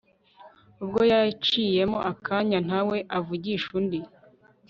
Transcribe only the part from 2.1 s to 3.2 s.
akanya ntawe